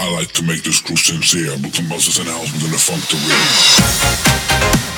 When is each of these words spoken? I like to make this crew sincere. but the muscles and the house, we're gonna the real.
I 0.00 0.12
like 0.12 0.32
to 0.32 0.42
make 0.42 0.62
this 0.62 0.80
crew 0.80 0.96
sincere. 0.96 1.56
but 1.60 1.72
the 1.72 1.82
muscles 1.82 2.18
and 2.18 2.28
the 2.28 2.32
house, 2.32 2.52
we're 2.52 2.66
gonna 2.66 2.78
the 3.10 3.16
real. 4.94 4.97